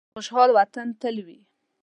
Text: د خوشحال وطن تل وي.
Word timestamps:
د 0.09 0.11
خوشحال 0.13 0.49
وطن 0.57 0.87
تل 1.01 1.17
وي. 1.27 1.39